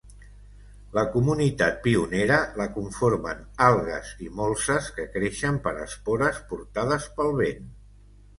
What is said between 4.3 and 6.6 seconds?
molses que creixen per espores